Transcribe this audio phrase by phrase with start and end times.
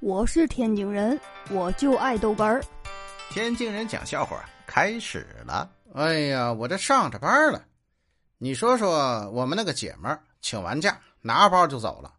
[0.00, 1.18] 我是天津人，
[1.50, 2.62] 我就爱豆干儿。
[3.30, 5.68] 天津人讲笑话开始了。
[5.92, 7.64] 哎呀，我这上着班了，
[8.38, 12.14] 你说说，我们那个姐们儿请完假拿包就走了，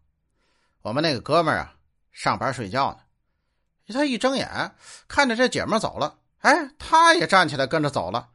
[0.82, 1.72] 我们那个哥们儿啊
[2.12, 4.74] 上班睡觉呢，他一睁眼
[5.08, 8.28] 看着这姐们儿走了，哎，他也站起来跟着走了。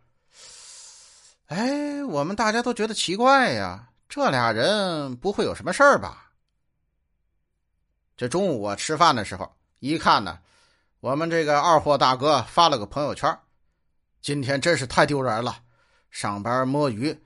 [1.46, 6.25] 哎，我们大家都觉得奇怪呀，这俩人不会有什么事儿吧？
[8.18, 10.40] 这中午我吃饭的时候，一看呢，
[11.02, 13.38] 我们这个二货大哥发了个朋友圈，
[14.22, 15.62] 今天真是太丢人了。
[16.12, 17.18] 上班摸鱼，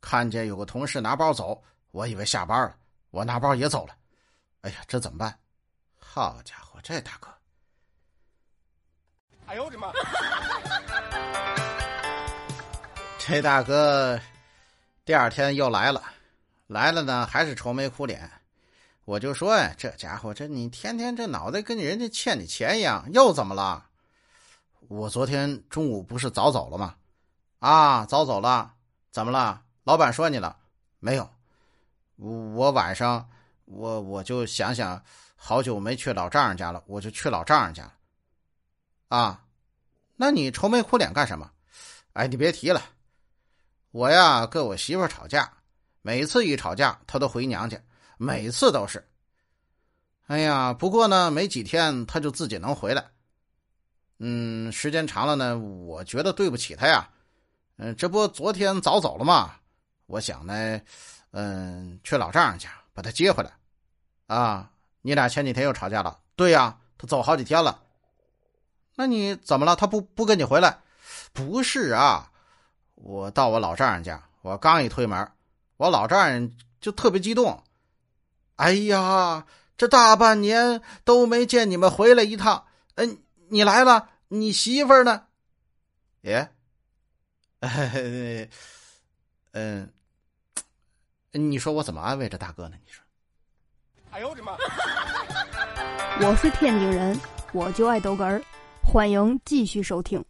[0.00, 2.74] 看见有个同事拿包走，我以为下班了，
[3.10, 3.94] 我拿包也走了。
[4.62, 5.38] 哎呀，这怎么办？
[5.98, 7.28] 好家伙，这大哥！
[9.44, 9.92] 哎呦我的妈！
[13.18, 14.18] 这大哥
[15.04, 16.02] 第二天又来了，
[16.68, 18.30] 来了呢，还是愁眉苦脸。
[19.08, 23.86] 我就说呀，这家伙，这你天天这脑袋跟人家欠你钱一样，又怎么了？
[24.88, 26.94] 我昨天中午不是早走了吗？
[27.58, 28.74] 啊，早走了，
[29.10, 29.62] 怎么了？
[29.84, 30.54] 老板说你了
[30.98, 31.26] 没有？
[32.16, 33.26] 我晚上
[33.64, 35.02] 我我就想想，
[35.36, 37.94] 好久没去老丈人家了，我就去老丈人家了。
[39.08, 39.42] 啊，
[40.16, 41.50] 那你愁眉苦脸干什么？
[42.12, 42.82] 哎，你别提了，
[43.90, 45.50] 我呀跟我媳妇吵架，
[46.02, 47.80] 每次一吵架，她都回娘家。
[48.18, 49.08] 每次都是，
[50.26, 53.04] 哎呀，不过呢，没几天他就自己能回来。
[54.18, 57.08] 嗯，时间长了呢，我觉得对不起他呀。
[57.76, 59.54] 嗯，这不昨天早走了吗？
[60.06, 60.80] 我想呢，
[61.30, 63.52] 嗯，去老丈人家把他接回来。
[64.26, 64.68] 啊，
[65.00, 66.18] 你俩前几天又吵架了？
[66.34, 67.80] 对呀，他走好几天了。
[68.96, 69.76] 那你怎么了？
[69.76, 70.76] 他不不跟你回来？
[71.32, 72.32] 不是啊，
[72.96, 75.30] 我到我老丈人家，我刚一推门，
[75.76, 77.62] 我老丈人就特别激动。
[78.58, 82.66] 哎呀，这大半年都没见你们回来一趟，
[82.96, 83.18] 嗯，
[83.50, 85.26] 你来了，你媳妇儿呢？
[86.22, 86.50] 耶，
[89.52, 89.92] 嗯，
[91.30, 92.74] 你说我怎么安慰这大哥呢？
[92.84, 93.00] 你说，
[94.10, 94.56] 哎呦我的妈！
[96.20, 97.16] 我是天津人，
[97.52, 98.42] 我就爱逗哏儿，
[98.82, 100.24] 欢迎继续收听。